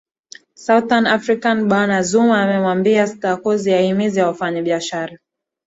[0.63, 5.15] southern african bwana zuma amemwambia sarkozy ahimize wafanyi biashara